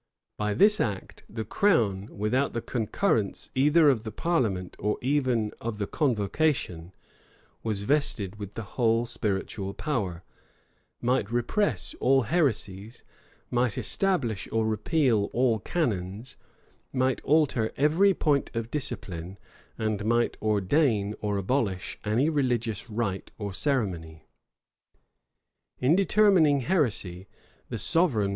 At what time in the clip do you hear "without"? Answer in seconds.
2.09-2.53